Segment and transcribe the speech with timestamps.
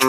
[0.00, 0.08] Wenn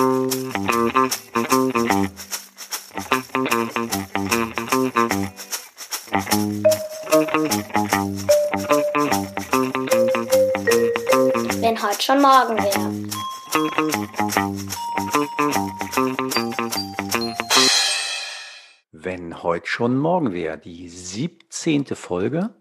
[11.81, 12.89] heute schon morgen wäre.
[18.93, 21.87] Wenn heute schon morgen wäre, die 17.
[21.97, 22.55] Folge,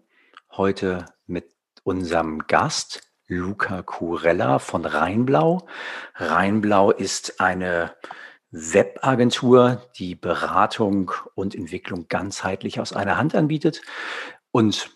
[0.51, 1.49] heute mit
[1.83, 5.65] unserem Gast Luca Curella von Rheinblau.
[6.15, 7.95] Rheinblau ist eine
[8.51, 13.83] Webagentur, die Beratung und Entwicklung ganzheitlich aus einer Hand anbietet.
[14.51, 14.91] Und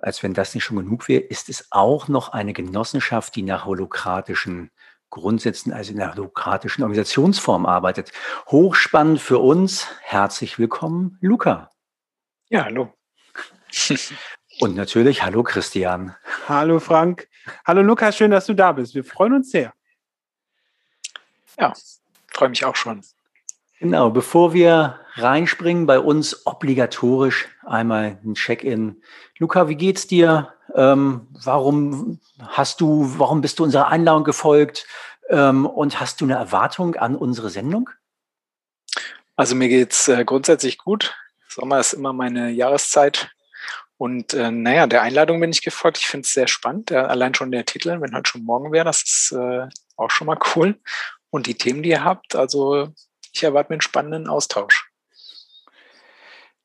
[0.00, 3.64] als wenn das nicht schon genug wäre, ist es auch noch eine Genossenschaft, die nach
[3.64, 4.70] holokratischen
[5.10, 8.12] Grundsätzen, also in einer holokratischen Organisationsform arbeitet.
[8.46, 9.88] Hochspannend für uns.
[10.00, 11.70] Herzlich willkommen, Luca.
[12.50, 12.94] Ja, hallo.
[14.60, 16.14] Und natürlich, hallo Christian.
[16.46, 17.28] Hallo Frank.
[17.64, 18.94] Hallo Lukas, schön, dass du da bist.
[18.94, 19.72] Wir freuen uns sehr.
[21.58, 21.72] Ja,
[22.32, 23.02] freue mich auch schon.
[23.78, 29.02] Genau, bevor wir reinspringen, bei uns obligatorisch einmal ein Check-in.
[29.38, 30.54] Luca, wie geht's dir?
[30.74, 34.86] Ähm, warum hast du, warum bist du unserer Einladung gefolgt?
[35.28, 37.90] Ähm, und hast du eine Erwartung an unsere Sendung?
[39.36, 41.14] Also mir geht's äh, grundsätzlich gut.
[41.48, 43.30] Sommer ist immer meine Jahreszeit.
[43.96, 45.98] Und äh, naja, der Einladung bin ich gefolgt.
[45.98, 46.90] Ich finde es sehr spannend.
[46.90, 50.26] Ja, allein schon der Titel, wenn halt schon morgen wäre, das ist äh, auch schon
[50.26, 50.80] mal cool.
[51.30, 52.92] Und die Themen, die ihr habt, also
[53.32, 54.90] ich erwarte mir einen spannenden Austausch.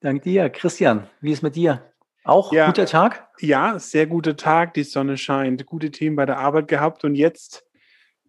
[0.02, 0.50] Dank dir.
[0.50, 1.94] Christian, wie ist mit dir?
[2.24, 3.28] Auch ja, guter Tag?
[3.40, 4.74] Ja, sehr guter Tag.
[4.74, 5.66] Die Sonne scheint.
[5.66, 7.66] Gute Themen bei der Arbeit gehabt und jetzt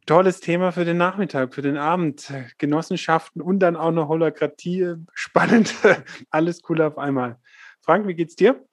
[0.06, 2.32] tolles Thema für den Nachmittag, für den Abend.
[2.58, 4.94] Genossenschaften und dann auch noch Holokratie.
[5.14, 5.74] Spannend.
[6.30, 7.38] Alles cool auf einmal.
[7.80, 8.64] Frank, wie geht's dir?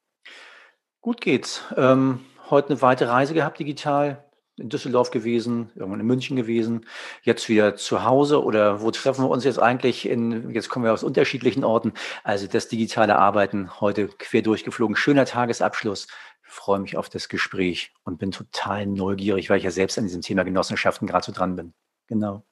[1.01, 1.63] Gut geht's.
[1.75, 4.23] Ähm, heute eine weite Reise gehabt digital
[4.57, 6.85] in Düsseldorf gewesen, irgendwann in München gewesen,
[7.21, 10.93] jetzt wieder zu Hause oder wo treffen wir uns jetzt eigentlich in, jetzt kommen wir
[10.93, 11.93] aus unterschiedlichen Orten.
[12.23, 14.95] Also das digitale Arbeiten heute quer durchgeflogen.
[14.95, 16.07] Schöner Tagesabschluss.
[16.43, 20.05] Ich freue mich auf das Gespräch und bin total neugierig, weil ich ja selbst an
[20.05, 21.73] diesem Thema Genossenschaften gerade so dran bin.
[22.07, 22.43] Genau.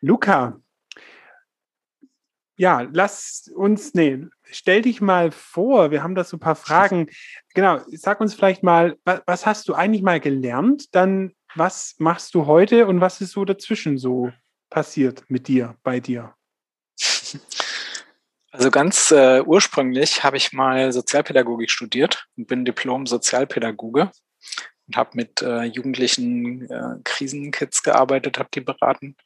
[0.00, 0.60] Luca,
[2.56, 7.08] ja, lass uns, nee, stell dich mal vor, wir haben da so ein paar Fragen.
[7.54, 10.94] Genau, sag uns vielleicht mal, was, was, hast du eigentlich mal gelernt?
[10.94, 14.32] Dann, was machst du heute und was ist so dazwischen so
[14.70, 16.34] passiert mit dir, bei dir?
[18.52, 24.10] Also ganz äh, ursprünglich habe ich mal Sozialpädagogik studiert und bin Diplom-Sozialpädagoge
[24.86, 29.16] und habe mit äh, jugendlichen äh, Krisenkids gearbeitet, habe die beraten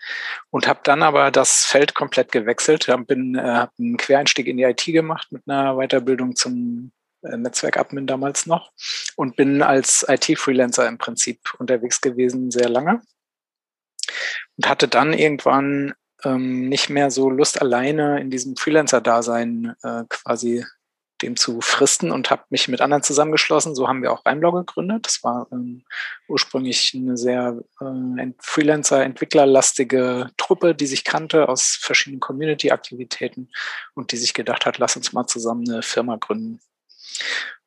[0.50, 2.88] und habe dann aber das Feld komplett gewechselt.
[2.88, 8.06] Hab, äh, hab einen Quereinstieg in die IT gemacht mit einer Weiterbildung zum äh, Netzwerkadmin
[8.06, 8.72] damals noch
[9.16, 13.02] und bin als IT-Freelancer im Prinzip unterwegs gewesen sehr lange
[14.56, 15.94] und hatte dann irgendwann
[16.24, 20.64] ähm, nicht mehr so Lust alleine in diesem Freelancer-Dasein äh, quasi
[21.22, 23.74] dem zu fristen und habe mich mit anderen zusammengeschlossen.
[23.74, 25.06] So haben wir auch Rheinblau gegründet.
[25.06, 25.84] Das war ähm,
[26.28, 33.50] ursprünglich eine sehr äh, Freelancer-Entwicklerlastige Truppe, die sich kannte aus verschiedenen Community-Aktivitäten
[33.94, 36.60] und die sich gedacht hat, lass uns mal zusammen eine Firma gründen.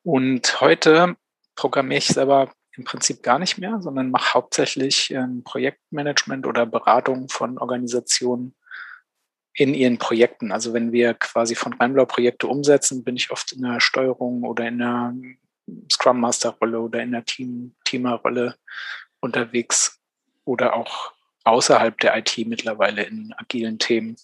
[0.03, 1.15] Und heute
[1.55, 7.29] programmiere ich selber im Prinzip gar nicht mehr, sondern mache hauptsächlich ähm, Projektmanagement oder Beratung
[7.29, 8.55] von Organisationen
[9.55, 10.51] in ihren Projekten.
[10.51, 14.67] Also wenn wir quasi von Rheinblau Projekte umsetzen, bin ich oft in der Steuerung oder
[14.67, 15.13] in der
[15.91, 18.55] Scrum Master Rolle oder in der Team Teamer Rolle
[19.19, 20.01] unterwegs
[20.45, 21.13] oder auch
[21.43, 24.15] außerhalb der IT mittlerweile in agilen Themen.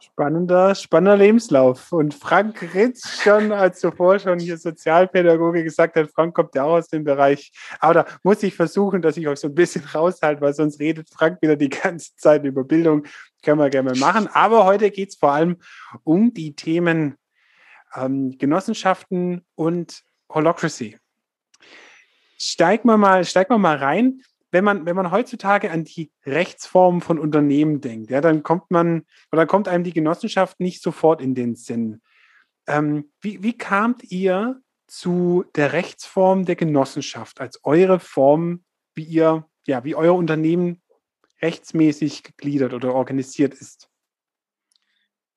[0.00, 1.92] Spannender, spannender Lebenslauf.
[1.92, 6.78] Und Frank Ritz schon, als zuvor schon hier Sozialpädagoge gesagt hat, Frank kommt ja auch
[6.78, 7.52] aus dem Bereich.
[7.80, 11.10] Aber da muss ich versuchen, dass ich euch so ein bisschen raushalte, weil sonst redet
[11.10, 13.06] Frank wieder die ganze Zeit über Bildung.
[13.42, 14.28] Können wir gerne machen.
[14.32, 15.56] Aber heute geht es vor allem
[16.04, 17.16] um die Themen
[17.94, 20.02] ähm, Genossenschaften und
[20.32, 20.98] Holocracy.
[22.38, 27.00] Steigen wir mal, steigen wir mal rein wenn man, wenn man heutzutage an die Rechtsform
[27.00, 31.34] von Unternehmen denkt, ja, dann kommt man oder kommt einem die Genossenschaft nicht sofort in
[31.34, 32.02] den Sinn.
[32.66, 38.64] Ähm, wie, wie kamt ihr zu der Rechtsform der Genossenschaft als eure Form,
[38.94, 40.82] wie ihr, ja, wie euer Unternehmen
[41.40, 43.88] rechtsmäßig gegliedert oder organisiert ist?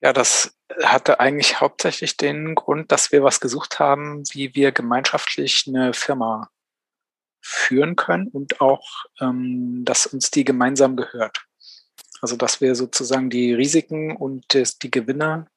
[0.02, 5.66] Ja, das hatte eigentlich hauptsächlich den Grund, dass wir was gesucht haben, wie wir gemeinschaftlich
[5.68, 6.50] eine Firma
[7.44, 8.88] führen können und auch,
[9.19, 11.45] ähm, dass uns die gemeinsam gehört.
[12.22, 15.48] Also dass wir sozusagen die Risiken und das, die Gewinne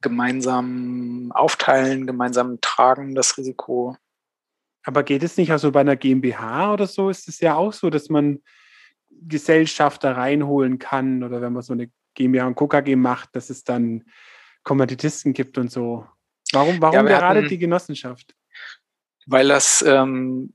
[0.00, 3.96] gemeinsam aufteilen, gemeinsam tragen, das Risiko.
[4.84, 7.10] Aber geht es nicht also bei einer GmbH oder so?
[7.10, 8.40] Ist es ja auch so, dass man
[9.10, 14.04] Gesellschafter reinholen kann oder wenn man so eine GmbH und KKG macht, dass es dann
[14.62, 16.06] Kommanditisten gibt und so.
[16.52, 18.34] Warum, warum ja, gerade hatten, die Genossenschaft?
[19.26, 20.54] Weil das, ähm,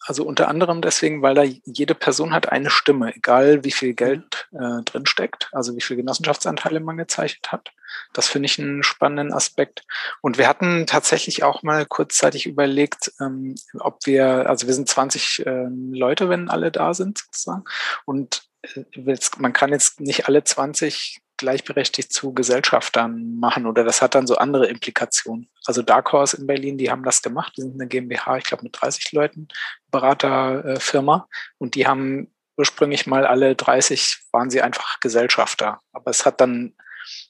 [0.00, 4.48] also unter anderem deswegen, weil da jede Person hat eine Stimme, egal wie viel Geld
[4.52, 7.72] äh, drinsteckt, also wie viele Genossenschaftsanteile man gezeichnet hat.
[8.12, 9.84] Das finde ich einen spannenden Aspekt.
[10.22, 15.44] Und wir hatten tatsächlich auch mal kurzzeitig überlegt, ähm, ob wir, also wir sind 20
[15.46, 17.64] ähm, Leute, wenn alle da sind sozusagen.
[18.04, 24.14] Und äh, man kann jetzt nicht alle 20 gleichberechtigt zu Gesellschaftern machen oder das hat
[24.14, 25.48] dann so andere Implikationen.
[25.64, 28.64] Also Dark Horse in Berlin, die haben das gemacht, die sind eine GmbH, ich glaube
[28.64, 29.48] mit 30 Leuten,
[29.90, 31.28] Beraterfirma
[31.58, 35.80] und die haben ursprünglich mal alle 30 waren sie einfach Gesellschafter.
[35.92, 36.74] Aber es hat dann,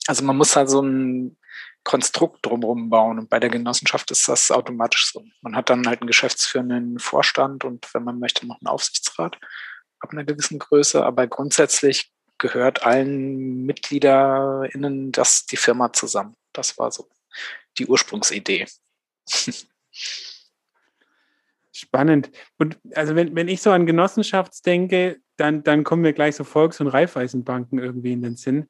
[0.06, 1.37] also man muss halt so ein
[1.82, 5.25] Konstrukt drumherum bauen und bei der Genossenschaft ist das automatisch so.
[5.41, 9.38] Man hat dann halt einen geschäftsführenden Vorstand und wenn man möchte noch einen Aufsichtsrat
[10.00, 16.36] ab einer gewissen Größe, aber grundsätzlich gehört allen MitgliederInnen das die Firma zusammen.
[16.52, 17.08] Das war so
[17.78, 18.66] die Ursprungsidee.
[21.72, 22.30] Spannend.
[22.56, 26.44] Und also wenn, wenn ich so an Genossenschafts denke, dann, dann kommen mir gleich so
[26.44, 28.68] Volks- und Raiffeisenbanken irgendwie in den Sinn.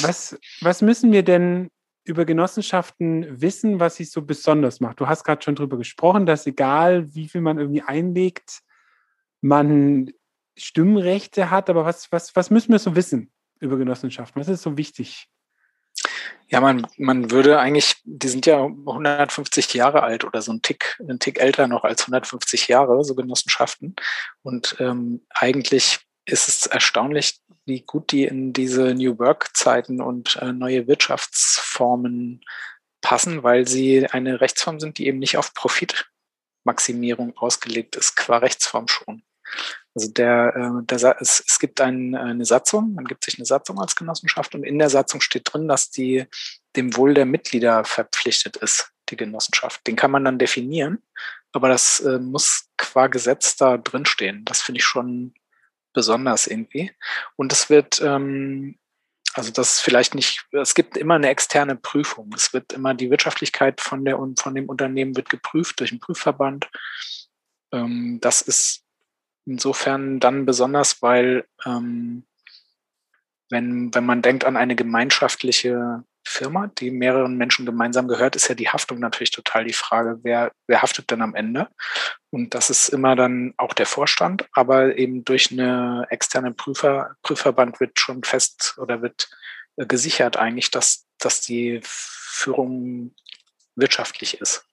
[0.00, 1.68] Was, was müssen wir denn
[2.04, 5.00] über Genossenschaften wissen, was sie so besonders macht?
[5.00, 8.60] Du hast gerade schon darüber gesprochen, dass egal wie viel man irgendwie einlegt,
[9.42, 10.10] man
[10.60, 14.40] Stimmrechte hat, aber was, was, was müssen wir so wissen über Genossenschaften?
[14.40, 15.28] Was ist so wichtig?
[16.48, 21.00] Ja, man, man würde eigentlich, die sind ja 150 Jahre alt oder so ein Tick,
[21.08, 23.94] ein Tick älter noch als 150 Jahre, so Genossenschaften.
[24.42, 30.52] Und ähm, eigentlich ist es erstaunlich, wie gut die in diese New Work-Zeiten und äh,
[30.52, 32.40] neue Wirtschaftsformen
[33.00, 38.88] passen, weil sie eine Rechtsform sind, die eben nicht auf Profitmaximierung ausgelegt ist, qua Rechtsform
[38.88, 39.22] schon.
[39.94, 43.80] Also der, äh, der es, es gibt ein, eine Satzung, man gibt sich eine Satzung
[43.80, 46.26] als Genossenschaft und in der Satzung steht drin, dass die
[46.76, 49.84] dem Wohl der Mitglieder verpflichtet ist, die Genossenschaft.
[49.86, 51.02] Den kann man dann definieren,
[51.52, 54.44] aber das äh, muss qua Gesetz da drinstehen.
[54.44, 55.34] Das finde ich schon
[55.92, 56.92] besonders irgendwie.
[57.36, 58.78] Und es wird, ähm,
[59.34, 62.30] also das ist vielleicht nicht, es gibt immer eine externe Prüfung.
[62.36, 66.70] Es wird immer die Wirtschaftlichkeit von, der, von dem Unternehmen wird geprüft durch einen Prüfverband.
[67.72, 68.84] Ähm, das ist
[69.46, 72.24] insofern dann besonders, weil ähm,
[73.50, 78.54] wenn, wenn man denkt an eine gemeinschaftliche Firma, die mehreren Menschen gemeinsam gehört, ist ja
[78.54, 81.68] die Haftung natürlich total die Frage, wer, wer haftet denn am Ende?
[82.30, 87.80] Und das ist immer dann auch der Vorstand, aber eben durch eine externe Prüfer, Prüfverband
[87.80, 89.28] wird schon fest oder wird
[89.76, 93.14] äh, gesichert eigentlich, dass, dass die Führung
[93.74, 94.64] wirtschaftlich ist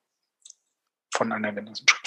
[1.11, 2.06] von einer Genossenschaft.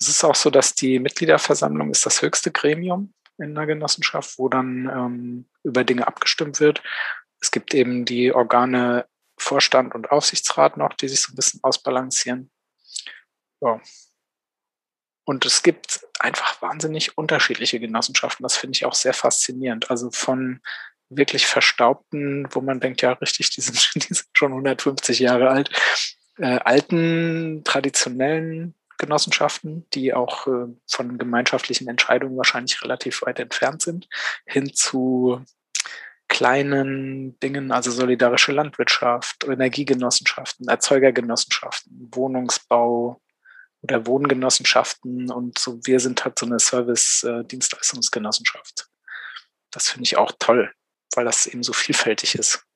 [0.00, 4.48] Es ist auch so, dass die Mitgliederversammlung ist das höchste Gremium in einer Genossenschaft, wo
[4.48, 6.82] dann ähm, über Dinge abgestimmt wird.
[7.40, 9.06] Es gibt eben die Organe
[9.36, 12.50] Vorstand und Aufsichtsrat noch, die sich so ein bisschen ausbalancieren.
[13.60, 13.80] Ja.
[15.24, 18.42] Und es gibt einfach wahnsinnig unterschiedliche Genossenschaften.
[18.42, 19.90] Das finde ich auch sehr faszinierend.
[19.90, 20.60] Also von
[21.08, 25.70] wirklich verstaubten, wo man denkt, ja richtig, die sind, die sind schon 150 Jahre alt,
[26.38, 34.08] äh, alten, traditionellen Genossenschaften, die auch äh, von gemeinschaftlichen Entscheidungen wahrscheinlich relativ weit entfernt sind,
[34.46, 35.44] hin zu
[36.28, 43.20] kleinen Dingen, also solidarische Landwirtschaft, Energiegenossenschaften, Erzeugergenossenschaften, Wohnungsbau
[43.82, 48.88] oder Wohngenossenschaften und so, wir sind halt so eine Service-Dienstleistungsgenossenschaft.
[49.70, 50.72] Das finde ich auch toll,
[51.14, 52.66] weil das eben so vielfältig ist.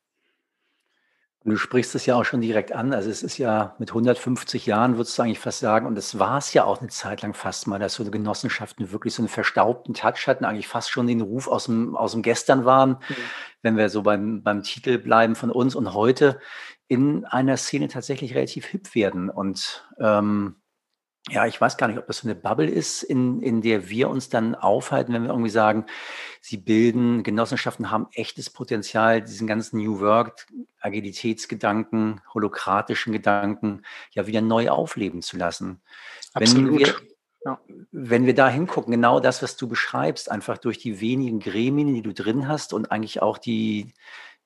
[1.48, 2.92] Und du sprichst es ja auch schon direkt an.
[2.92, 6.36] Also es ist ja mit 150 Jahren, würdest du eigentlich fast sagen, und es war
[6.36, 9.94] es ja auch eine Zeit lang fast mal, dass so Genossenschaften wirklich so einen verstaubten
[9.94, 13.14] Touch hatten, eigentlich fast schon den Ruf aus dem, aus dem Gestern waren, mhm.
[13.62, 16.38] wenn wir so beim, beim Titel bleiben von uns und heute
[16.86, 19.30] in einer Szene tatsächlich relativ hip werden.
[19.30, 20.56] Und ähm,
[21.30, 24.08] ja, ich weiß gar nicht, ob das so eine Bubble ist, in, in der wir
[24.08, 25.86] uns dann aufhalten, wenn wir irgendwie sagen,
[26.40, 30.46] sie bilden, Genossenschaften haben echtes Potenzial, diesen ganzen New Work,
[30.80, 33.82] Agilitätsgedanken, holokratischen Gedanken
[34.12, 35.80] ja wieder neu aufleben zu lassen.
[36.34, 36.72] Absolut.
[36.72, 36.94] Wenn wir,
[37.44, 37.60] ja.
[37.92, 42.02] wenn wir da hingucken, genau das, was du beschreibst, einfach durch die wenigen Gremien, die
[42.02, 43.92] du drin hast und eigentlich auch die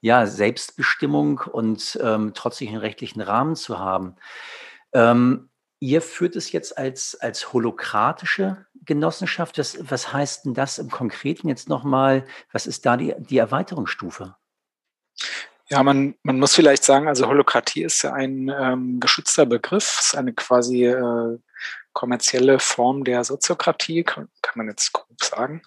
[0.01, 4.17] ja, Selbstbestimmung und ähm, trotzdem einen rechtlichen Rahmen zu haben.
[4.93, 5.49] Ähm,
[5.83, 9.59] Ihr führt es jetzt als, als holokratische Genossenschaft.
[9.59, 12.25] Was, was heißt denn das im Konkreten jetzt nochmal?
[12.53, 14.37] Was ist da die, die Erweiterungsstufe?
[15.69, 20.17] Ja, man, man muss vielleicht sagen, also Holokratie ist ja ein ähm, geschützter Begriff, ist
[20.17, 21.39] eine quasi äh,
[21.93, 25.63] kommerzielle Form der Soziokratie, kann, kann man jetzt grob sagen.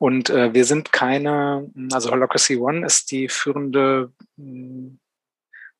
[0.00, 4.10] Und äh, wir sind keine, also Holocracy One ist die führende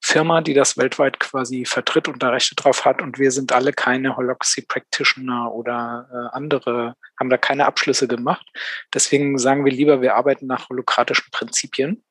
[0.05, 3.01] Firma, die das weltweit quasi vertritt und da Rechte drauf hat.
[3.01, 8.45] Und wir sind alle keine Holocracy Practitioner oder äh, andere, haben da keine Abschlüsse gemacht.
[8.93, 12.03] Deswegen sagen wir lieber, wir arbeiten nach holokratischen Prinzipien.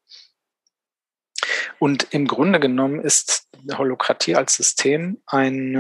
[1.80, 5.74] Und im Grunde genommen ist Holokratie als System ein,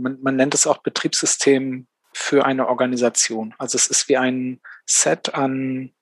[0.00, 3.54] man, man nennt es auch Betriebssystem für eine Organisation.
[3.58, 5.92] Also es ist wie ein Set an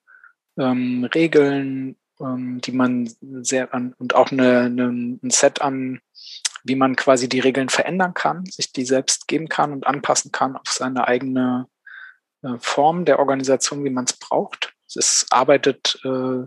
[0.59, 4.87] ähm, Regeln, ähm, die man sehr an und auch eine, eine,
[5.23, 6.01] ein Set an,
[6.65, 10.57] wie man quasi die Regeln verändern kann, sich die selbst geben kann und anpassen kann
[10.57, 11.67] auf seine eigene
[12.43, 14.75] äh, Form der Organisation, wie man es braucht.
[14.95, 16.47] Es arbeitet äh,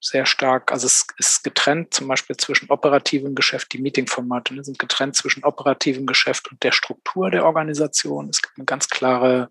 [0.00, 4.78] sehr stark, also es ist getrennt zum Beispiel zwischen operativem Geschäft, die Meetingformate ne, sind
[4.78, 8.28] getrennt zwischen operativem Geschäft und der Struktur der Organisation.
[8.28, 9.50] Es gibt eine ganz klare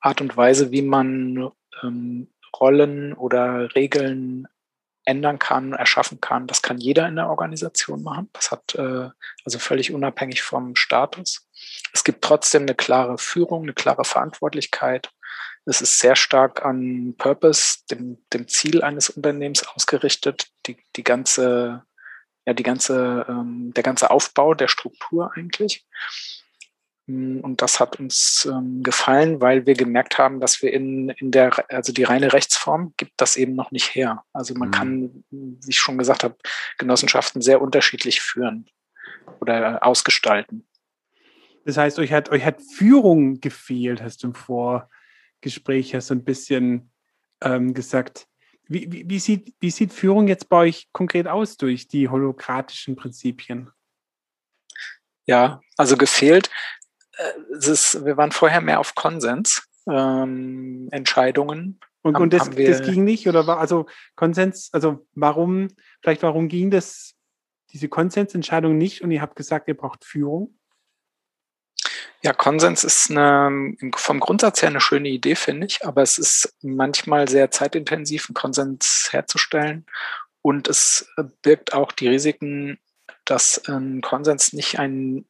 [0.00, 1.50] Art und Weise, wie man
[1.82, 4.46] ähm, Rollen oder Regeln
[5.08, 6.46] ändern kann, erschaffen kann.
[6.46, 8.28] Das kann jeder in der Organisation machen.
[8.34, 9.08] Das hat äh,
[9.44, 11.48] also völlig unabhängig vom Status.
[11.94, 15.10] Es gibt trotzdem eine klare Führung, eine klare Verantwortlichkeit.
[15.64, 20.48] Es ist sehr stark an Purpose, dem, dem Ziel eines Unternehmens ausgerichtet.
[20.66, 21.84] Die, die ganze,
[22.46, 25.86] ja, die ganze, ähm, der ganze Aufbau der Struktur eigentlich.
[27.08, 31.30] Mm, und das hat uns ähm, gefallen, weil wir gemerkt haben, dass wir in, in
[31.30, 34.22] der, also die reine Rechtsform gibt das eben noch nicht her.
[34.32, 34.72] Also man mhm.
[34.72, 36.36] kann, wie ich schon gesagt habe,
[36.76, 38.66] Genossenschaften sehr unterschiedlich führen
[39.40, 40.68] oder ausgestalten.
[41.64, 46.24] Das heißt, euch hat, euch hat Führung gefehlt, hast du im Vorgespräch ja so ein
[46.24, 46.92] bisschen
[47.42, 48.26] ähm, gesagt.
[48.70, 52.96] Wie, wie, wie, sieht, wie sieht Führung jetzt bei euch konkret aus durch die holokratischen
[52.96, 53.70] Prinzipien?
[55.26, 56.50] Ja, also gefehlt
[57.50, 59.68] ist, wir waren vorher mehr auf Konsens.
[59.88, 61.80] Ähm, Entscheidungen.
[62.02, 63.28] Und, haben, und das, das, ging nicht?
[63.28, 65.68] Oder war also Konsens, also warum,
[66.02, 67.14] vielleicht warum ging das,
[67.72, 70.58] diese Konsensentscheidung nicht und ihr habt gesagt, ihr braucht Führung?
[72.22, 76.56] Ja, Konsens ist eine, vom Grundsatz her eine schöne Idee, finde ich, aber es ist
[76.62, 79.86] manchmal sehr zeitintensiv, einen Konsens herzustellen.
[80.42, 81.08] Und es
[81.42, 82.78] birgt auch die Risiken,
[83.24, 85.26] dass ein Konsens nicht ein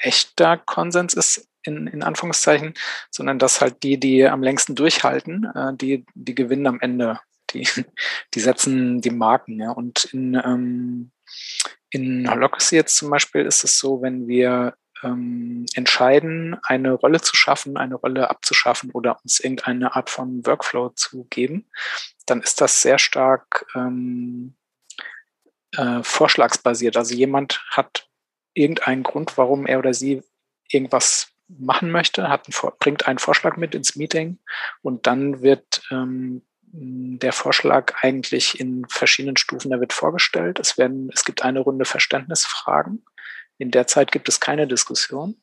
[0.00, 2.74] echter Konsens ist, in, in Anführungszeichen,
[3.10, 7.20] sondern dass halt die, die am längsten durchhalten, äh, die, die gewinnen am Ende.
[7.50, 7.68] Die,
[8.34, 9.70] die setzen die Marken, ja.
[9.70, 11.12] Und in, ähm,
[11.90, 17.36] in Holocracy jetzt zum Beispiel ist es so, wenn wir ähm, entscheiden, eine Rolle zu
[17.36, 21.68] schaffen, eine Rolle abzuschaffen oder uns irgendeine Art von Workflow zu geben,
[22.26, 24.54] dann ist das sehr stark ähm,
[25.76, 26.96] äh, vorschlagsbasiert.
[26.96, 28.08] Also jemand hat
[28.54, 30.22] irgendeinen Grund, warum er oder sie
[30.70, 34.38] irgendwas machen möchte, hat einen, bringt einen Vorschlag mit ins Meeting
[34.82, 36.42] und dann wird ähm,
[36.72, 40.58] der Vorschlag eigentlich in verschiedenen Stufen, der wird vorgestellt.
[40.58, 43.04] Es, werden, es gibt eine Runde Verständnisfragen.
[43.58, 45.36] In der Zeit gibt es keine Diskussion.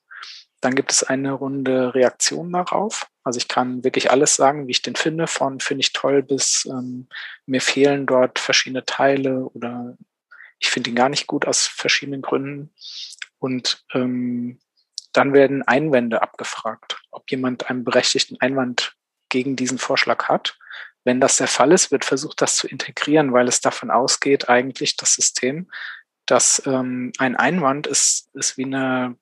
[0.59, 3.07] Dann gibt es eine Runde Reaktion darauf.
[3.23, 6.65] Also ich kann wirklich alles sagen, wie ich den finde, von finde ich toll bis
[6.65, 7.07] ähm,
[7.45, 9.95] mir fehlen dort verschiedene Teile oder
[10.59, 12.71] ich finde ihn gar nicht gut aus verschiedenen Gründen.
[13.39, 14.59] Und ähm,
[15.13, 18.95] dann werden Einwände abgefragt, ob jemand einen berechtigten Einwand
[19.29, 20.57] gegen diesen Vorschlag hat.
[21.03, 24.97] Wenn das der Fall ist, wird versucht, das zu integrieren, weil es davon ausgeht, eigentlich
[24.97, 25.71] das System,
[26.25, 29.15] dass ähm, ein Einwand ist, ist wie, eine,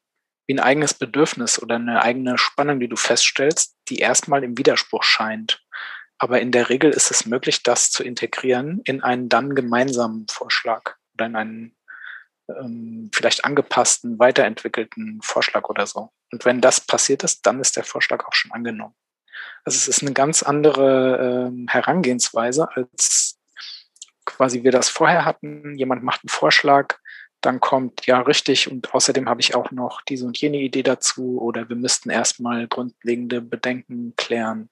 [0.48, 5.03] wie ein eigenes Bedürfnis oder eine eigene Spannung, die du feststellst, die erstmal im Widerspruch
[5.03, 5.63] scheint.
[6.17, 10.96] Aber in der Regel ist es möglich, das zu integrieren in einen dann gemeinsamen Vorschlag
[11.17, 11.75] oder in einen
[12.50, 16.12] ähm, vielleicht angepassten, weiterentwickelten Vorschlag oder so.
[16.31, 18.95] Und wenn das passiert ist, dann ist der Vorschlag auch schon angenommen.
[19.63, 23.39] Also es ist eine ganz andere ähm, Herangehensweise, als
[24.25, 25.75] quasi wir das vorher hatten.
[25.75, 26.95] Jemand macht einen Vorschlag,
[27.41, 31.39] dann kommt, ja, richtig, und außerdem habe ich auch noch diese und jene Idee dazu
[31.39, 34.69] oder wir müssten erstmal grundlegende Bedenken klären.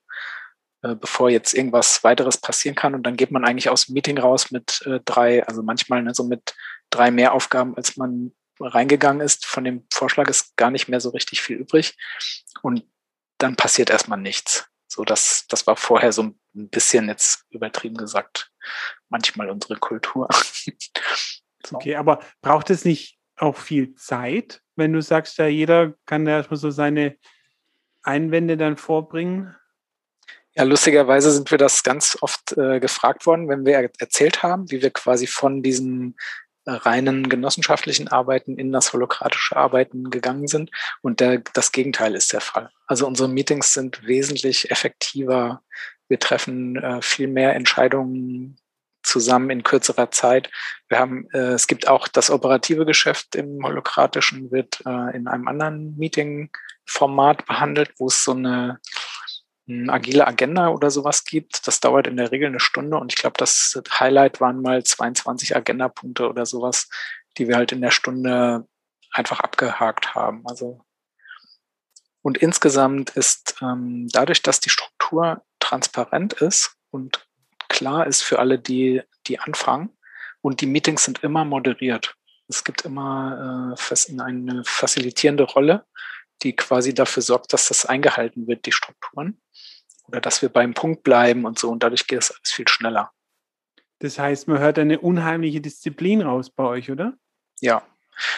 [0.86, 2.94] Äh, bevor jetzt irgendwas weiteres passieren kann.
[2.94, 6.14] Und dann geht man eigentlich aus dem Meeting raus mit äh, drei, also manchmal ne,
[6.14, 6.54] so mit
[6.92, 9.48] drei mehr Aufgaben, als man reingegangen ist.
[9.48, 11.98] Von dem Vorschlag ist gar nicht mehr so richtig viel übrig.
[12.62, 12.86] Und
[13.40, 14.68] dann passiert erstmal nichts.
[14.88, 18.52] So, das, das war vorher so ein bisschen jetzt übertrieben gesagt,
[19.10, 20.30] manchmal unsere Kultur.
[21.66, 21.78] so.
[21.78, 26.38] Okay, aber braucht es nicht auch viel Zeit, wenn du sagst, ja, jeder kann ja
[26.38, 27.18] erstmal so seine
[28.04, 29.56] Einwände dann vorbringen?
[30.56, 34.82] Ja, lustigerweise sind wir das ganz oft äh, gefragt worden, wenn wir erzählt haben, wie
[34.82, 36.16] wir quasi von diesem
[36.68, 40.72] reinen genossenschaftlichen Arbeiten in das holokratische Arbeiten gegangen sind.
[41.02, 42.72] Und der, das Gegenteil ist der Fall.
[42.88, 45.62] Also unsere Meetings sind wesentlich effektiver.
[46.08, 48.58] Wir treffen äh, viel mehr Entscheidungen
[49.04, 50.50] zusammen in kürzerer Zeit.
[50.90, 55.48] Wir haben, äh, es gibt auch das operative Geschäft im Holokratischen, wird äh, in einem
[55.48, 58.80] anderen Meeting-Format behandelt, wo es so eine
[59.68, 61.68] agile Agenda oder sowas gibt.
[61.68, 65.56] Das dauert in der Regel eine Stunde und ich glaube, das Highlight waren mal 22
[65.56, 66.90] Agendapunkte oder sowas,
[67.38, 68.68] die wir halt in der Stunde
[69.12, 70.44] einfach abgehakt haben.
[70.46, 70.86] Also
[72.26, 77.28] und insgesamt ist ähm, dadurch, dass die Struktur transparent ist und
[77.70, 79.96] klar ist für alle, die, die anfangen.
[80.42, 82.16] Und die Meetings sind immer moderiert.
[82.48, 85.86] Es gibt immer äh, eine facilitierende Rolle,
[86.42, 89.40] die quasi dafür sorgt, dass das eingehalten wird, die Strukturen.
[90.08, 91.70] Oder dass wir beim Punkt bleiben und so.
[91.72, 93.12] Und dadurch geht es alles viel schneller.
[94.00, 97.14] Das heißt, man hört eine unheimliche Disziplin raus bei euch, oder?
[97.62, 97.84] Ja.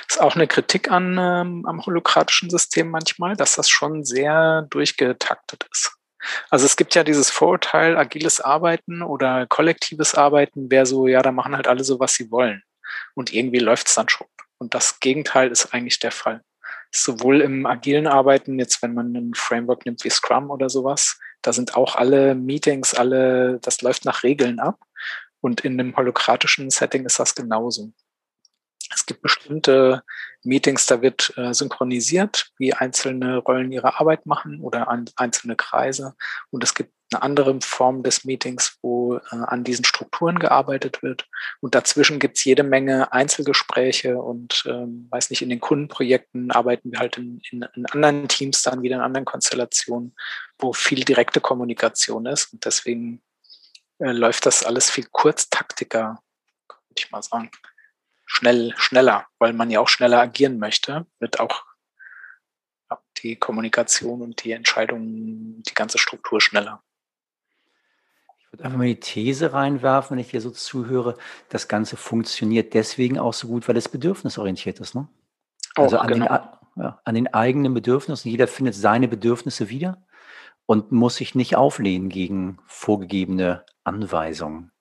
[0.08, 4.64] Das ist auch eine Kritik an, ähm, am holokratischen System manchmal, dass das schon sehr
[4.70, 5.98] durchgetaktet ist.
[6.50, 11.32] Also es gibt ja dieses Vorurteil, agiles Arbeiten oder kollektives Arbeiten wäre so, ja, da
[11.32, 12.64] machen halt alle so, was sie wollen.
[13.14, 14.28] Und irgendwie läuft es dann schon.
[14.58, 16.42] Und das Gegenteil ist eigentlich der Fall.
[16.92, 21.54] Sowohl im agilen Arbeiten, jetzt wenn man ein Framework nimmt wie Scrum oder sowas, da
[21.54, 24.80] sind auch alle Meetings, alle, das läuft nach Regeln ab.
[25.40, 27.92] Und in einem holokratischen Setting ist das genauso.
[28.94, 30.04] Es gibt bestimmte
[30.44, 36.16] Meetings, da wird äh, synchronisiert, wie einzelne Rollen ihre Arbeit machen oder an einzelne Kreise.
[36.50, 41.28] Und es gibt eine andere Form des Meetings, wo äh, an diesen Strukturen gearbeitet wird.
[41.62, 46.92] Und dazwischen gibt es jede Menge Einzelgespräche und ähm, weiß nicht, in den Kundenprojekten arbeiten
[46.92, 50.16] wir halt in, in, in anderen Teams dann wieder in anderen Konstellationen,
[50.60, 52.54] wo viel direkte Kommunikation ist.
[52.54, 53.22] Und deswegen
[54.00, 56.20] äh, läuft das alles viel kurztaktiker,
[56.68, 57.50] würde ich mal sagen
[58.28, 61.64] schnell, schneller, weil man ja auch schneller agieren möchte, wird auch
[63.24, 66.84] die Kommunikation und die Entscheidungen, die ganze Struktur schneller.
[68.48, 71.16] Ich würde einfach mal die These reinwerfen, wenn ich hier so zuhöre,
[71.50, 74.96] das Ganze funktioniert deswegen auch so gut, weil es bedürfnisorientiert ist.
[74.96, 75.08] Ne?
[75.76, 76.26] Also an, genau.
[76.26, 78.32] den, ja, an den eigenen Bedürfnissen.
[78.32, 80.02] Jeder findet seine Bedürfnisse wieder
[80.66, 84.72] und muss sich nicht auflehnen gegen vorgegebene Anweisungen.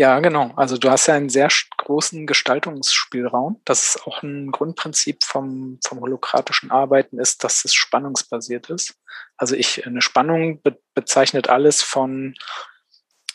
[0.00, 0.52] Ja, genau.
[0.54, 3.60] Also du hast ja einen sehr großen Gestaltungsspielraum.
[3.64, 8.94] Das ist auch ein Grundprinzip vom, vom holokratischen Arbeiten ist, dass es spannungsbasiert ist.
[9.36, 12.34] Also ich, eine Spannung be bezeichnet alles von,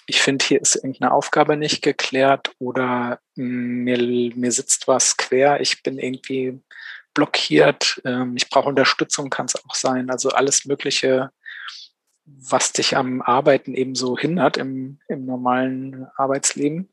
[0.05, 3.97] ich finde, hier ist irgendeine Aufgabe nicht geklärt oder mir,
[4.33, 6.61] mir sitzt was quer, ich bin irgendwie
[7.13, 10.09] blockiert, ähm, ich brauche Unterstützung, kann es auch sein.
[10.09, 11.29] Also alles Mögliche
[12.25, 16.89] was dich am Arbeiten eben so hindert im, im normalen Arbeitsleben,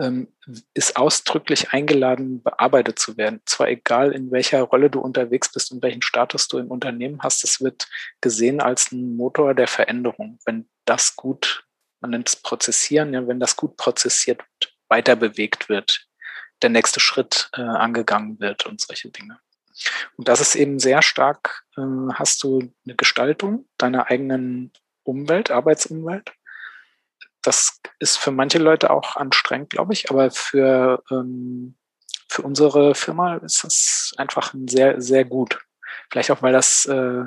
[0.00, 0.28] ähm,
[0.72, 3.40] ist ausdrücklich eingeladen, bearbeitet zu werden.
[3.44, 7.42] Zwar egal, in welcher Rolle du unterwegs bist und welchen Status du im Unternehmen hast,
[7.44, 7.88] es wird
[8.20, 10.38] gesehen als ein Motor der Veränderung.
[10.44, 11.66] Wenn das gut,
[12.00, 16.06] man nennt es Prozessieren, ja, wenn das gut prozessiert wird, weiter bewegt wird,
[16.62, 19.38] der nächste Schritt äh, angegangen wird und solche Dinge.
[20.16, 26.32] Und das ist eben sehr stark, äh, hast du eine Gestaltung deiner eigenen Umwelt, Arbeitsumwelt.
[27.42, 31.76] Das ist für manche Leute auch anstrengend, glaube ich, aber für, ähm,
[32.28, 35.58] für unsere Firma ist das einfach sehr, sehr gut.
[36.10, 37.24] Vielleicht auch, weil das äh,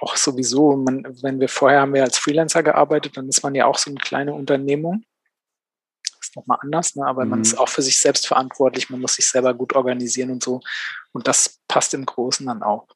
[0.00, 3.66] auch sowieso, man, wenn wir vorher haben wir als Freelancer gearbeitet, dann ist man ja
[3.66, 5.04] auch so eine kleine Unternehmung
[6.36, 7.06] nochmal anders, ne?
[7.06, 7.30] aber mhm.
[7.30, 10.60] man ist auch für sich selbst verantwortlich, man muss sich selber gut organisieren und so.
[11.12, 12.88] Und das passt im Großen dann auch.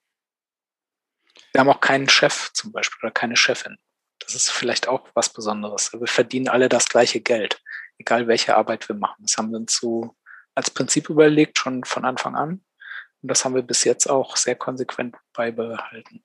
[1.53, 3.79] Wir haben auch keinen Chef zum Beispiel oder keine Chefin.
[4.19, 5.93] Das ist vielleicht auch was Besonderes.
[5.93, 7.63] Wir verdienen alle das gleiche Geld,
[7.99, 9.23] egal welche Arbeit wir machen.
[9.23, 10.15] Das haben wir uns so
[10.55, 12.65] als Prinzip überlegt, schon von Anfang an.
[13.23, 16.23] Und das haben wir bis jetzt auch sehr konsequent beibehalten.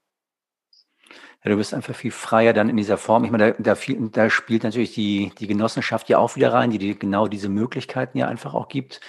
[1.43, 3.25] Ja, du bist einfach viel freier dann in dieser Form.
[3.25, 6.77] Ich meine, da, da, da spielt natürlich die, die Genossenschaft ja auch wieder rein, die
[6.77, 9.01] dir genau diese Möglichkeiten ja einfach auch gibt.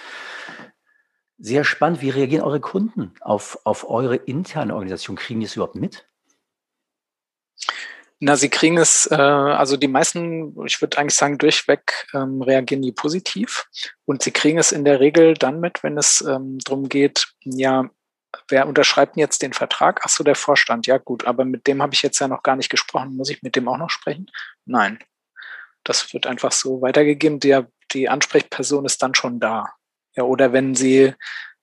[1.37, 2.01] Sehr spannend.
[2.01, 5.15] Wie reagieren eure Kunden auf, auf eure interne Organisation?
[5.15, 6.05] Kriegen die es überhaupt mit?
[8.19, 12.81] Na, sie kriegen es, äh, also die meisten, ich würde eigentlich sagen, durchweg ähm, reagieren
[12.81, 13.69] die positiv.
[14.05, 17.89] Und sie kriegen es in der Regel dann mit, wenn es ähm, darum geht, ja,
[18.47, 20.01] wer unterschreibt denn jetzt den Vertrag?
[20.03, 20.87] Ach so, der Vorstand.
[20.87, 23.15] Ja, gut, aber mit dem habe ich jetzt ja noch gar nicht gesprochen.
[23.15, 24.29] Muss ich mit dem auch noch sprechen?
[24.65, 24.99] Nein.
[25.83, 27.39] Das wird einfach so weitergegeben.
[27.39, 29.73] Der, die Ansprechperson ist dann schon da.
[30.15, 31.13] Ja, oder wenn Sie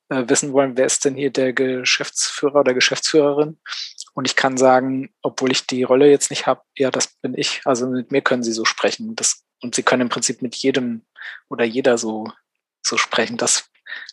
[0.08, 3.58] äh, wissen wollen, wer ist denn hier der Geschäftsführer oder Geschäftsführerin?
[4.14, 7.62] Und ich kann sagen, obwohl ich die Rolle jetzt nicht habe, ja, das bin ich.
[7.64, 9.16] Also mit mir können Sie so sprechen.
[9.16, 11.02] Das, und Sie können im Prinzip mit jedem
[11.48, 12.30] oder jeder so
[12.82, 13.37] so sprechen.
[13.37, 13.70] Das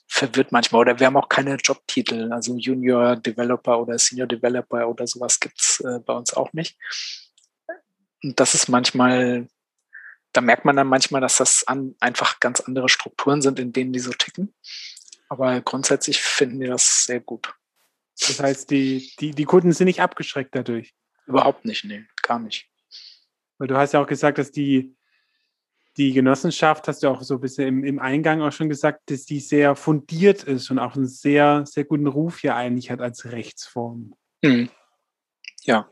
[0.07, 0.81] verwirrt manchmal.
[0.81, 5.79] Oder wir haben auch keine Jobtitel, also Junior Developer oder Senior Developer oder sowas gibt's
[5.81, 6.77] äh, bei uns auch nicht.
[8.23, 9.47] Und das ist manchmal,
[10.33, 13.93] da merkt man dann manchmal, dass das an, einfach ganz andere Strukturen sind, in denen
[13.93, 14.53] die so ticken.
[15.29, 17.53] Aber grundsätzlich finden wir das sehr gut.
[18.19, 20.93] Das heißt, die, die, die Kunden sind nicht abgeschreckt dadurch.
[21.25, 22.67] Überhaupt nicht, nee, gar nicht.
[23.57, 24.95] Weil du hast ja auch gesagt, dass die,
[25.99, 29.25] die Genossenschaft, hast du auch so ein bisschen im, im Eingang auch schon gesagt, dass
[29.25, 33.25] die sehr fundiert ist und auch einen sehr, sehr guten Ruf hier eigentlich hat als
[33.25, 34.15] Rechtsform.
[34.43, 34.69] Hm.
[35.63, 35.89] Ja.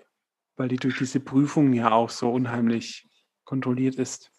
[0.56, 3.06] Weil die durch diese Prüfungen ja auch so unheimlich
[3.43, 4.32] kontrolliert ist.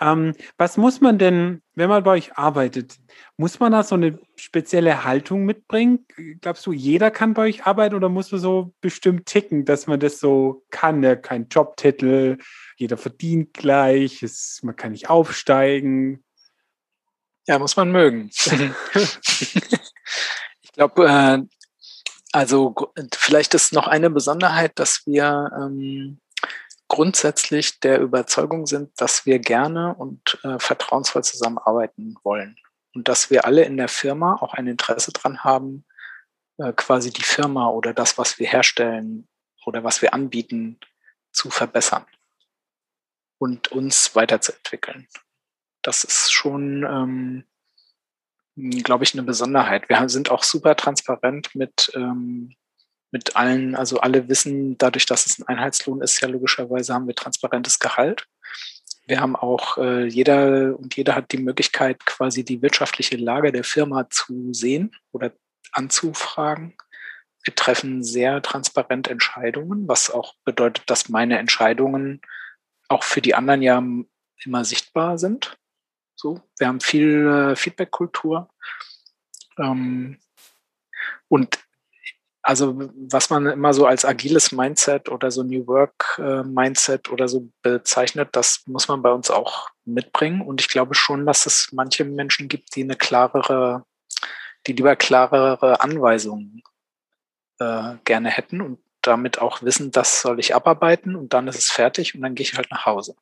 [0.00, 2.98] Ähm, was muss man denn, wenn man bei euch arbeitet,
[3.36, 6.06] muss man da so eine spezielle Haltung mitbringen?
[6.40, 10.00] Glaubst du, jeder kann bei euch arbeiten oder muss man so bestimmt ticken, dass man
[10.00, 11.02] das so kann?
[11.02, 12.38] Ja, kein Jobtitel,
[12.76, 16.24] jeder verdient gleich, es, man kann nicht aufsteigen.
[17.46, 18.30] Ja, muss man mögen.
[20.62, 21.38] ich glaube, äh,
[22.32, 22.74] also
[23.12, 26.20] vielleicht ist noch eine Besonderheit, dass wir ähm,
[26.90, 32.56] grundsätzlich der Überzeugung sind, dass wir gerne und äh, vertrauensvoll zusammenarbeiten wollen
[32.94, 35.86] und dass wir alle in der Firma auch ein Interesse daran haben,
[36.58, 39.28] äh, quasi die Firma oder das, was wir herstellen
[39.64, 40.78] oder was wir anbieten,
[41.32, 42.04] zu verbessern
[43.38, 45.06] und uns weiterzuentwickeln.
[45.82, 47.44] Das ist schon, ähm,
[48.82, 49.88] glaube ich, eine Besonderheit.
[49.88, 52.56] Wir sind auch super transparent mit ähm,
[53.10, 57.14] mit allen, also alle wissen, dadurch, dass es ein Einheitslohn ist, ja logischerweise haben wir
[57.14, 58.26] transparentes Gehalt.
[59.06, 63.64] Wir haben auch, äh, jeder und jeder hat die Möglichkeit, quasi die wirtschaftliche Lage der
[63.64, 65.32] Firma zu sehen oder
[65.72, 66.76] anzufragen.
[67.42, 72.20] Wir treffen sehr transparent Entscheidungen, was auch bedeutet, dass meine Entscheidungen
[72.88, 73.82] auch für die anderen ja
[74.44, 75.56] immer sichtbar sind.
[76.14, 78.48] So, wir haben viel äh, Feedback-Kultur.
[79.58, 80.18] Ähm,
[81.28, 81.58] und
[82.42, 87.28] also was man immer so als agiles Mindset oder so New Work äh, Mindset oder
[87.28, 90.40] so bezeichnet, das muss man bei uns auch mitbringen.
[90.40, 93.84] Und ich glaube schon, dass es manche Menschen gibt, die eine klarere,
[94.66, 96.62] die lieber klarere Anweisungen
[97.58, 101.70] äh, gerne hätten und damit auch wissen, das soll ich abarbeiten und dann ist es
[101.70, 103.16] fertig und dann gehe ich halt nach Hause.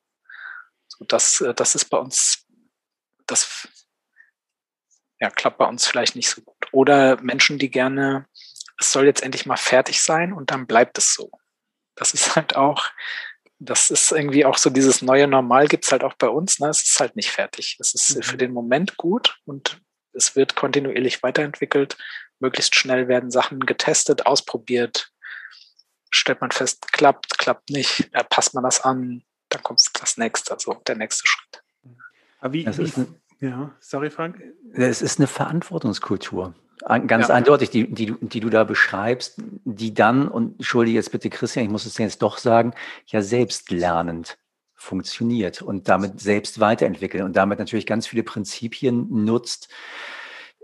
[0.89, 2.47] So, das, äh, das ist bei uns,
[3.27, 3.69] das
[5.21, 6.57] ja, klappt bei uns vielleicht nicht so gut.
[6.73, 8.27] Oder Menschen, die gerne
[8.79, 11.31] es soll jetzt endlich mal fertig sein und dann bleibt es so.
[11.95, 12.87] Das ist halt auch,
[13.59, 16.61] das ist irgendwie auch so dieses neue Normal gibt es halt auch bei uns.
[16.61, 16.69] Ne?
[16.69, 17.77] Es ist halt nicht fertig.
[17.81, 18.23] Es ist mhm.
[18.23, 19.81] für den Moment gut und
[20.12, 21.97] es wird kontinuierlich weiterentwickelt.
[22.38, 25.11] Möglichst schnell werden Sachen getestet, ausprobiert.
[26.11, 30.53] Stellt man fest, klappt, klappt nicht, äh, passt man das an, dann kommt das nächste,
[30.53, 31.62] also der nächste Schritt.
[32.41, 33.07] Aber wie, wie
[33.41, 34.43] ja, sorry, Frank.
[34.73, 36.55] Es ist eine Verantwortungskultur.
[36.79, 37.35] Ganz ja.
[37.35, 41.71] eindeutig, die, die, die du da beschreibst, die dann, und entschuldige jetzt bitte Christian, ich
[41.71, 42.73] muss es jetzt doch sagen,
[43.07, 44.38] ja selbstlernend
[44.75, 49.69] funktioniert und damit selbst weiterentwickeln und damit natürlich ganz viele Prinzipien nutzt,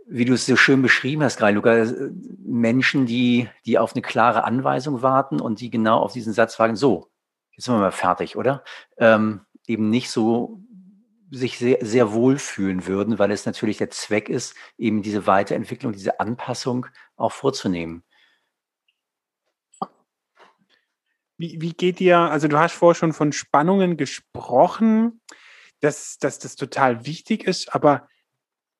[0.06, 1.86] wie du es so schön beschrieben hast, gerade Luca,
[2.44, 6.76] Menschen, die, die auf eine klare Anweisung warten und die genau auf diesen Satz fragen,
[6.76, 7.10] so,
[7.52, 8.62] jetzt sind wir mal fertig, oder?
[8.98, 10.60] Ähm, eben nicht so
[11.34, 15.92] sich sehr, sehr wohl fühlen würden, weil es natürlich der Zweck ist, eben diese Weiterentwicklung,
[15.92, 18.04] diese Anpassung auch vorzunehmen.
[21.36, 25.20] Wie, wie geht dir, also du hast vorher schon von Spannungen gesprochen,
[25.80, 28.08] dass, dass das total wichtig ist, aber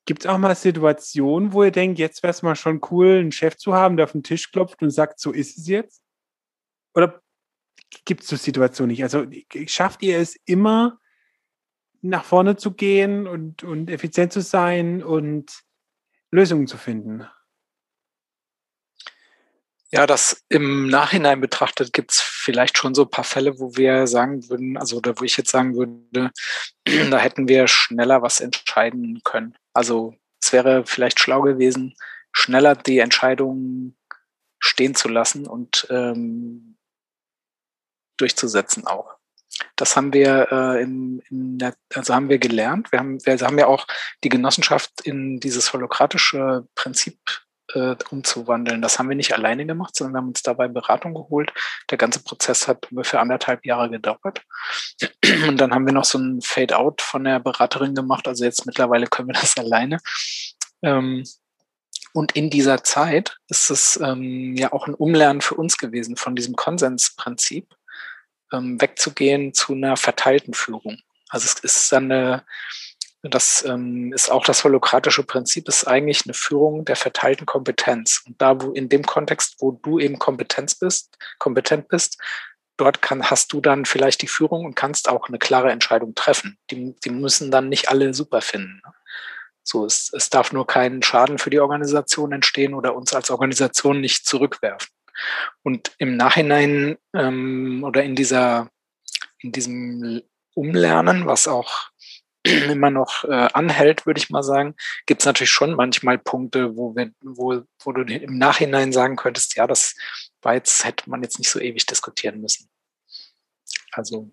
[0.07, 3.33] gibt es auch mal Situationen, wo ihr denkt, jetzt wäre es mal schon cool, einen
[3.33, 6.03] Chef zu haben, der auf den Tisch klopft und sagt, so ist es jetzt?
[6.95, 7.21] Oder
[8.05, 9.03] gibt es so Situationen nicht?
[9.03, 9.27] Also
[9.67, 10.99] schafft ihr es immer,
[12.05, 15.63] nach vorne zu gehen und, und effizient zu sein und
[16.31, 17.27] Lösungen zu finden.
[19.91, 24.07] Ja, das im Nachhinein betrachtet gibt es vielleicht schon so ein paar Fälle, wo wir
[24.07, 26.33] sagen würden, also oder wo ich jetzt sagen würde,
[27.11, 29.57] da hätten wir schneller was entscheiden können.
[29.73, 31.95] Also es wäre vielleicht schlau gewesen,
[32.33, 33.97] schneller die Entscheidungen
[34.59, 36.77] stehen zu lassen und ähm,
[38.17, 39.14] durchzusetzen auch.
[39.77, 42.93] Das haben wir äh, in, in der, also haben wir gelernt.
[42.93, 43.87] Wir haben, wir haben ja auch
[44.23, 47.19] die Genossenschaft in dieses holokratische Prinzip
[47.73, 48.83] äh, umzuwandeln.
[48.83, 51.53] Das haben wir nicht alleine gemacht, sondern wir haben uns dabei Beratung geholt.
[51.91, 54.43] Der ganze Prozess hat ungefähr anderthalb Jahre gedauert.
[55.49, 58.29] Und dann haben wir noch so ein Fade-out von der Beraterin gemacht.
[58.29, 59.99] Also jetzt mittlerweile können wir das alleine.
[60.83, 61.25] Ähm,
[62.13, 66.37] und in dieser Zeit ist es ähm, ja auch ein Umlernen für uns gewesen von
[66.37, 67.75] diesem Konsensprinzip
[68.55, 70.99] ähm, wegzugehen zu einer verteilten Führung.
[71.29, 72.45] Also es ist dann eine,
[73.23, 78.23] das ähm, ist auch das holokratische Prinzip, ist eigentlich eine Führung der verteilten Kompetenz.
[78.27, 82.19] Und da, wo in dem Kontext, wo du eben Kompetenz bist, kompetent bist,
[82.77, 86.59] dort kann, hast du dann vielleicht die Führung und kannst auch eine klare Entscheidung treffen.
[86.71, 88.81] Die, die müssen dann nicht alle super finden.
[88.85, 88.93] Ne?
[89.63, 94.01] So, es, es darf nur kein Schaden für die Organisation entstehen oder uns als Organisation
[94.01, 94.94] nicht zurückwerfen.
[95.63, 98.71] Und im Nachhinein ähm, oder in dieser,
[99.39, 100.23] in diesem
[100.55, 101.91] Umlernen, was auch
[102.45, 104.75] immer noch äh, anhält, würde ich mal sagen,
[105.07, 109.57] gibt es natürlich schon manchmal Punkte, wo, wir, wo, wo du im Nachhinein sagen könntest,
[109.57, 109.95] ja, das
[110.43, 112.69] war jetzt, hätte man jetzt nicht so ewig diskutieren müssen.
[113.93, 114.31] Also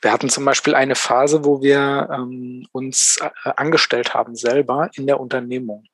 [0.00, 5.06] wir hatten zum Beispiel eine Phase, wo wir ähm, uns äh, angestellt haben selber in
[5.06, 5.84] der Unternehmung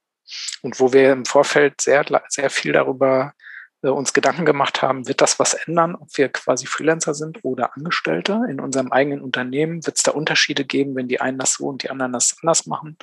[0.63, 3.35] und wo wir im Vorfeld sehr, sehr viel darüber
[3.83, 8.41] uns Gedanken gemacht haben, wird das was ändern, ob wir quasi Freelancer sind oder Angestellte
[8.49, 9.85] in unserem eigenen Unternehmen?
[9.85, 12.67] Wird es da Unterschiede geben, wenn die einen das so und die anderen das anders
[12.67, 12.97] machen?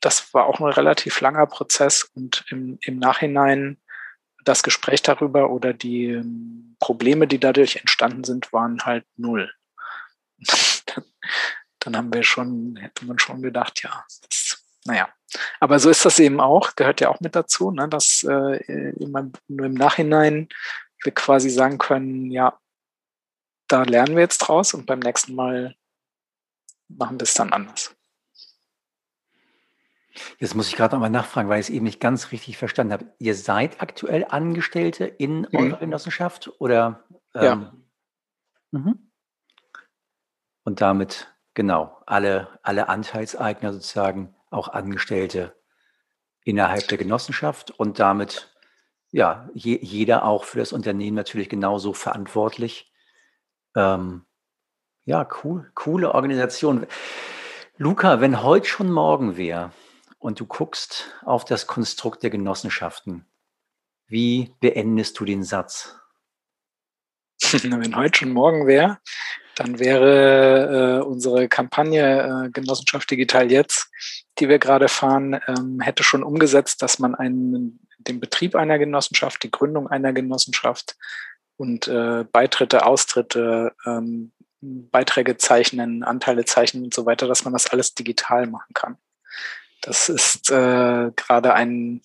[0.00, 3.78] Das war auch ein relativ langer Prozess und im, im Nachhinein
[4.44, 9.52] das Gespräch darüber oder die ähm, Probleme, die dadurch entstanden sind, waren halt null.
[11.80, 14.49] dann haben wir schon, hätte man schon gedacht, ja, das,
[14.84, 15.08] naja.
[15.60, 19.30] Aber so ist das eben auch, gehört ja auch mit dazu, ne, dass äh, immer
[19.48, 20.48] nur im Nachhinein
[21.02, 22.58] wir quasi sagen können, ja,
[23.68, 25.76] da lernen wir jetzt draus und beim nächsten Mal
[26.88, 27.94] machen wir es dann anders.
[30.38, 33.06] Jetzt muss ich gerade nochmal nachfragen, weil ich es eben nicht ganz richtig verstanden habe.
[33.18, 35.48] Ihr seid aktuell Angestellte in mhm.
[35.52, 37.04] eurer Genossenschaft oder?
[37.34, 37.72] Ähm, ja.
[38.72, 39.10] Mhm.
[40.64, 45.56] Und damit, genau, alle, alle Anteilseigner sozusagen auch Angestellte
[46.44, 48.54] innerhalb der Genossenschaft und damit
[49.10, 52.92] ja je, jeder auch für das Unternehmen natürlich genauso verantwortlich.
[53.74, 54.26] Ähm,
[55.04, 56.86] ja, cool, coole Organisation.
[57.76, 59.72] Luca, wenn heute schon morgen wäre,
[60.20, 63.26] und du guckst auf das Konstrukt der Genossenschaften,
[64.06, 65.98] wie beendest du den Satz?
[67.52, 68.98] Wenn heute schon morgen wäre,
[69.60, 73.90] dann wäre äh, unsere Kampagne äh, Genossenschaft Digital Jetzt,
[74.38, 79.42] die wir gerade fahren, ähm, hätte schon umgesetzt, dass man einen, den Betrieb einer Genossenschaft,
[79.42, 80.96] die Gründung einer Genossenschaft
[81.58, 87.66] und äh, Beitritte, Austritte, ähm, Beiträge zeichnen, Anteile zeichnen und so weiter, dass man das
[87.66, 88.96] alles digital machen kann.
[89.82, 92.00] Das ist äh, gerade ein,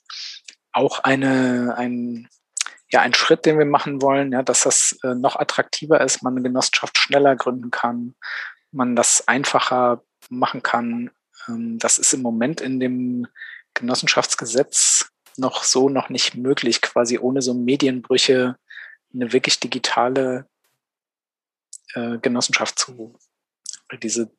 [0.73, 2.27] auch eine, ein,
[2.91, 6.33] ja, ein Schritt, den wir machen wollen, ja, dass das äh, noch attraktiver ist, man
[6.33, 8.15] eine Genossenschaft schneller gründen kann,
[8.71, 11.11] man das einfacher machen kann.
[11.47, 13.27] Ähm, das ist im Moment in dem
[13.73, 18.57] Genossenschaftsgesetz noch so noch nicht möglich, quasi ohne so Medienbrüche
[19.13, 20.47] eine wirklich digitale
[21.93, 23.17] äh, Genossenschaft zu,
[24.01, 24.31] diese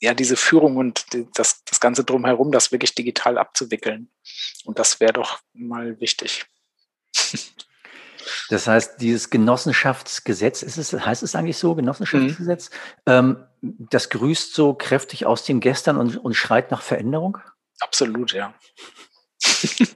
[0.00, 4.10] ja, diese Führung und das, das Ganze drumherum, das wirklich digital abzuwickeln.
[4.64, 6.44] Und das wäre doch mal wichtig.
[8.48, 12.70] Das heißt, dieses Genossenschaftsgesetz, ist es, heißt es eigentlich so, Genossenschaftsgesetz,
[13.06, 13.12] mhm.
[13.12, 17.38] ähm, das grüßt so kräftig aus dem Gestern und, und schreit nach Veränderung?
[17.80, 18.54] Absolut, ja.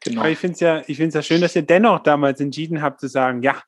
[0.00, 0.20] genau.
[0.20, 2.82] Aber ich finde es ja, ich finde es ja schön, dass ihr dennoch damals entschieden
[2.82, 3.62] habt zu sagen, ja,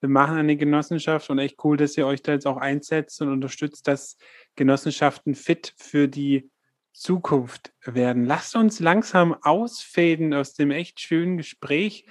[0.00, 3.32] wir machen eine Genossenschaft und echt cool, dass ihr euch da jetzt auch einsetzt und
[3.32, 4.18] unterstützt, dass
[4.54, 6.50] Genossenschaften fit für die
[6.92, 8.24] Zukunft werden.
[8.24, 12.06] Lasst uns langsam ausfäden aus dem echt schönen Gespräch,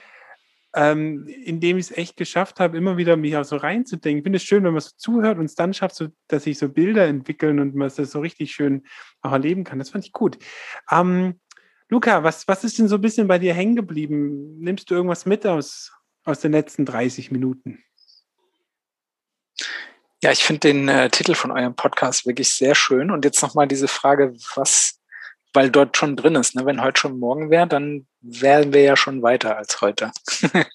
[0.76, 4.20] ähm, in dem ich es echt geschafft habe, immer wieder mich auch so reinzudenken.
[4.20, 6.58] Ich finde es schön, wenn man so zuhört und es dann schafft, so, dass sich
[6.58, 8.84] so Bilder entwickeln und man das so richtig schön
[9.22, 9.80] auch erleben kann.
[9.80, 10.38] Das fand ich gut.
[10.90, 11.40] Ähm,
[11.90, 14.58] Luca, was, was ist denn so ein bisschen bei dir hängen geblieben?
[14.60, 15.92] Nimmst du irgendwas mit aus,
[16.24, 17.84] aus den letzten 30 Minuten?
[20.24, 23.12] Ja, ich finde den äh, Titel von eurem Podcast wirklich sehr schön.
[23.12, 25.02] Und jetzt nochmal diese Frage, was,
[25.54, 26.66] weil dort schon drin ist, ne?
[26.66, 30.12] wenn heute schon morgen wäre, dann wären wir ja schon weiter als heute.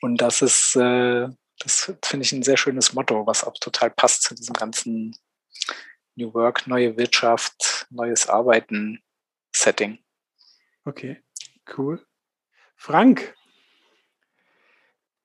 [0.00, 4.22] und das ist, äh, das finde ich ein sehr schönes Motto, was auch total passt
[4.22, 5.16] zu diesem ganzen
[6.16, 9.02] New Work, neue Wirtschaft, neues Arbeiten
[9.54, 9.98] Setting.
[10.84, 11.22] Okay,
[11.76, 12.04] cool.
[12.76, 13.34] Frank,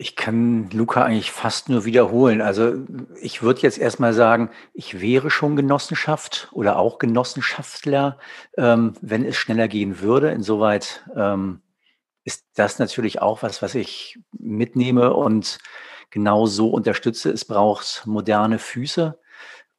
[0.02, 2.42] ich kann Luca eigentlich fast nur wiederholen.
[2.42, 2.74] Also
[3.20, 8.18] ich würde jetzt erstmal sagen, ich wäre schon Genossenschaft oder auch Genossenschaftler,
[8.58, 10.32] ähm, wenn es schneller gehen würde.
[10.32, 11.62] Insoweit ähm,
[12.24, 15.58] ist das natürlich auch was, was ich mitnehme und
[16.12, 17.30] genau so unterstütze.
[17.30, 19.20] Es braucht moderne Füße,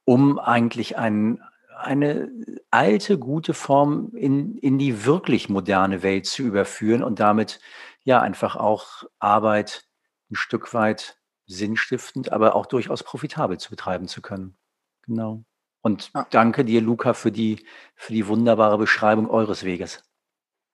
[0.05, 1.41] um eigentlich ein,
[1.79, 2.31] eine
[2.71, 7.59] alte, gute Form in, in die wirklich moderne Welt zu überführen und damit
[8.05, 9.87] ja einfach auch Arbeit
[10.31, 14.57] ein Stück weit sinnstiftend, aber auch durchaus profitabel zu betreiben zu können.
[15.03, 15.45] Genau.
[15.83, 16.27] Und ja.
[16.31, 17.65] danke dir, Luca, für die,
[17.95, 20.03] für die wunderbare Beschreibung eures Weges.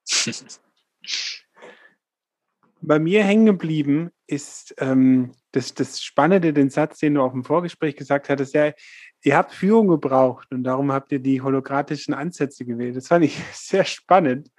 [2.83, 7.45] Bei mir hängen geblieben ist ähm, das, das Spannende, den Satz, den du auf dem
[7.45, 8.73] Vorgespräch gesagt hattest, ja,
[9.23, 12.97] ihr habt Führung gebraucht und darum habt ihr die holokratischen Ansätze gewählt.
[12.97, 14.51] Das fand ich sehr spannend,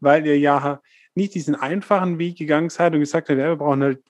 [0.00, 0.80] weil ihr ja
[1.14, 4.02] nicht diesen einfachen Weg gegangen seid und gesagt habt, ja, wir brauchen halt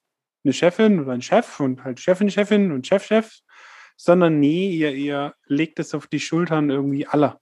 [0.44, 3.32] eine Chefin oder einen Chef und halt Chefin, Chefin und Chef, Chef,
[3.96, 7.40] sondern nee, ihr, ihr legt es auf die Schultern irgendwie aller.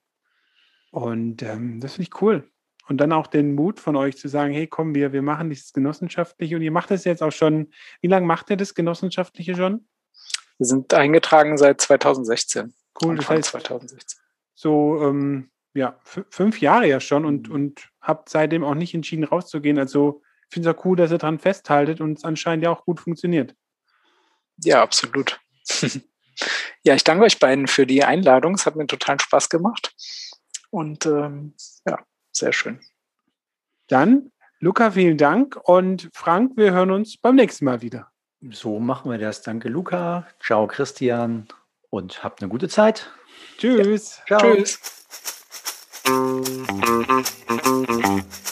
[0.90, 2.48] Und ähm, das finde ich cool.
[2.88, 5.72] Und dann auch den Mut von euch zu sagen, hey, komm, wir, wir machen dieses
[5.72, 6.56] Genossenschaftliche.
[6.56, 9.86] Und ihr macht das jetzt auch schon, wie lange macht ihr das Genossenschaftliche schon?
[10.58, 12.74] Wir sind eingetragen seit 2016.
[13.02, 14.20] Cool, das heißt 2016.
[14.54, 19.78] So, ähm, ja, fünf Jahre ja schon und, und habt seitdem auch nicht entschieden, rauszugehen.
[19.78, 23.00] Also finde es auch cool, dass ihr daran festhaltet und es anscheinend ja auch gut
[23.00, 23.54] funktioniert.
[24.58, 25.40] Ja, absolut.
[26.84, 28.54] ja, ich danke euch beiden für die Einladung.
[28.54, 29.94] Es hat mir total Spaß gemacht.
[30.70, 31.54] Und ähm,
[31.86, 31.98] ja,
[32.30, 32.80] sehr schön.
[33.88, 35.56] Dann, Luca, vielen Dank.
[35.64, 38.10] Und Frank, wir hören uns beim nächsten Mal wieder.
[38.50, 39.42] So machen wir das.
[39.42, 40.26] Danke, Luca.
[40.40, 41.48] Ciao, Christian.
[41.90, 43.10] Und habt eine gute Zeit.
[43.58, 44.20] Tschüss.
[44.28, 44.38] Ja.
[44.38, 44.54] Ciao.
[44.54, 44.80] Tschüss.